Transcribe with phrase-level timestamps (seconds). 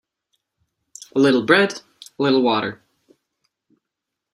[1.15, 1.79] A little bread,
[2.17, 2.81] a little water.